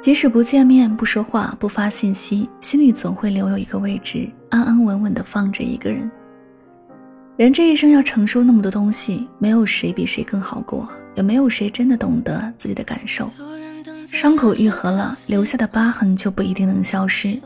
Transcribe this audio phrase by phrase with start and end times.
[0.00, 6.10] 即使不见面、不说话、不发信息，心里总会留有一个位置，安安稳稳地放着一个人。
[7.36, 13.30] 人这一生要承受那么多东西，没有谁比谁更好过，也没有谁真的懂得自己的感受。
[14.06, 17.38] 伤口愈合了，留下的疤痕就不一定能消失。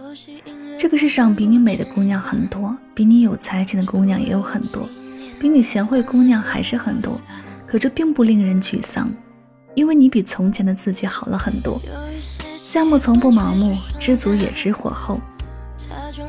[0.79, 4.89] 这个世上比你美的姑娘很多，比你有才情的姑娘也有很多，
[5.41, 7.21] 比你贤惠姑娘还是很多。
[7.67, 9.13] 可这并不令人沮丧，
[9.75, 11.81] 因为你比从前的自己好了很多。
[12.75, 15.21] 项目从不盲目，知足也知火候。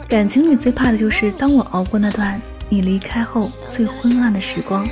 [0.08, 4.88] 感情里最怕的就是当我熬过那段你离开后最昏暗的时光，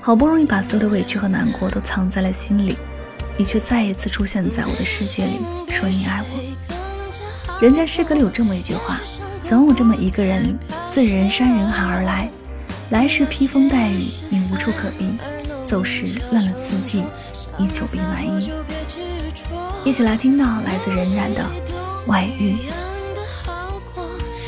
[0.00, 2.78] 好不容易把所有的委屈和难过都藏在了心里，
[3.36, 7.60] 你却再一次出现在我的世界里，说你爱我。
[7.60, 8.98] 人家诗歌里有这么一句话：
[9.42, 10.58] 总有这么一个人，
[10.88, 12.30] 自人山人海而来，
[12.88, 15.04] 来时披风带雨，你无处可避；
[15.66, 17.04] 走时乱了四季，
[17.56, 18.50] 你久病难医。
[19.84, 21.48] 一起来听到来自任然的
[22.06, 22.56] 外遇。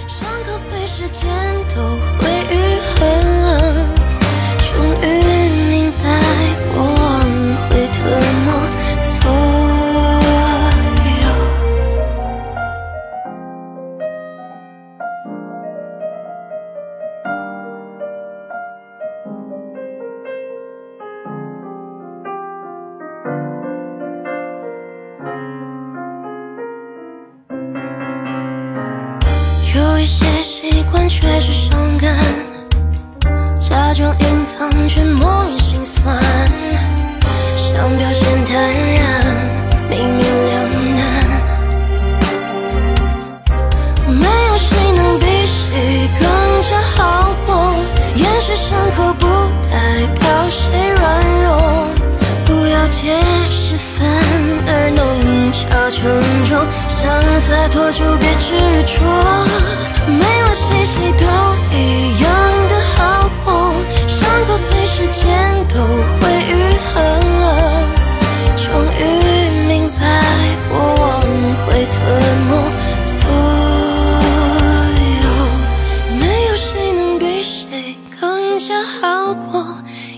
[0.09, 1.29] 伤口随时间
[1.75, 1.83] 都
[2.19, 2.26] 会
[29.77, 32.17] 有一些习惯却是伤感，
[33.61, 36.17] 假装隐藏却莫名心酸，
[37.55, 38.57] 想表现坦
[38.95, 39.23] 然，
[39.91, 41.05] 明明两难。
[44.09, 46.27] 没有谁能比谁更
[46.63, 47.75] 加好过，
[48.15, 49.27] 掩饰伤口不
[49.71, 51.87] 代表谁软弱，
[52.47, 53.15] 不要解
[53.51, 54.09] 释反
[54.69, 55.26] 而弄
[55.87, 56.03] 巧成
[56.45, 57.07] 拙，想
[57.41, 59.01] 洒脱就别执着。
[60.09, 61.25] 没了谁，谁都
[61.73, 62.33] 一样
[62.69, 63.73] 的好过。
[64.09, 67.01] 伤口随时间都会愈合。
[68.57, 68.67] 终
[68.99, 69.01] 于
[69.69, 70.23] 明白，
[70.69, 71.23] 过往
[71.67, 71.97] 会吞
[72.49, 72.51] 没
[73.05, 73.31] 所
[75.23, 75.27] 有。
[76.19, 79.65] 没有谁能比谁更加好过。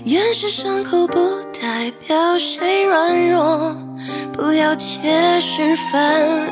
[0.05, 1.19] 掩饰伤口不
[1.61, 3.75] 代表谁软弱。
[4.39, 4.97] 不要解
[5.41, 6.01] 释，反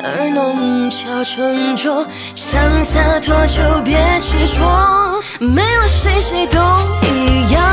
[0.04, 2.06] 而弄巧成拙。
[2.36, 6.60] 想洒脱就别执着，没了谁谁都
[7.16, 7.64] 一样